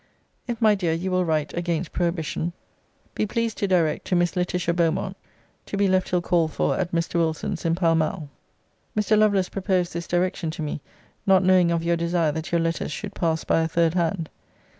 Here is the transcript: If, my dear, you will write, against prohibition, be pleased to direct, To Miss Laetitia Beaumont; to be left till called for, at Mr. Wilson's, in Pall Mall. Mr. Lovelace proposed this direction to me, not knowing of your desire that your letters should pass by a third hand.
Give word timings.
If, 0.47 0.59
my 0.59 0.73
dear, 0.73 0.93
you 0.93 1.11
will 1.11 1.25
write, 1.25 1.53
against 1.55 1.91
prohibition, 1.91 2.53
be 3.13 3.27
pleased 3.27 3.59
to 3.59 3.67
direct, 3.67 4.05
To 4.05 4.15
Miss 4.15 4.35
Laetitia 4.35 4.73
Beaumont; 4.73 5.15
to 5.67 5.77
be 5.77 5.87
left 5.87 6.07
till 6.07 6.21
called 6.23 6.53
for, 6.53 6.75
at 6.75 6.91
Mr. 6.91 7.19
Wilson's, 7.19 7.65
in 7.65 7.75
Pall 7.75 7.93
Mall. 7.93 8.27
Mr. 8.97 9.15
Lovelace 9.15 9.49
proposed 9.49 9.93
this 9.93 10.07
direction 10.07 10.49
to 10.49 10.63
me, 10.63 10.81
not 11.27 11.43
knowing 11.43 11.69
of 11.69 11.83
your 11.83 11.97
desire 11.97 12.31
that 12.31 12.51
your 12.51 12.61
letters 12.61 12.91
should 12.91 13.13
pass 13.13 13.43
by 13.43 13.61
a 13.61 13.67
third 13.67 13.93
hand. 13.93 14.31